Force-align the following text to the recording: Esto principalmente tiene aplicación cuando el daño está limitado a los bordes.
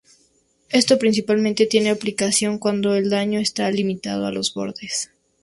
Esto 0.71 0.97
principalmente 0.97 1.67
tiene 1.67 1.91
aplicación 1.91 2.57
cuando 2.57 2.95
el 2.95 3.11
daño 3.11 3.37
está 3.39 3.69
limitado 3.69 4.25
a 4.25 4.31
los 4.31 4.51
bordes. 4.51 5.11